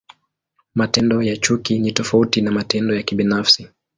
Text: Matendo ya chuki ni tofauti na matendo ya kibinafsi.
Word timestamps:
Matendo 0.75 1.23
ya 1.23 1.37
chuki 1.37 1.79
ni 1.79 1.91
tofauti 1.91 2.41
na 2.41 2.51
matendo 2.51 2.95
ya 2.95 3.03
kibinafsi. 3.03 3.67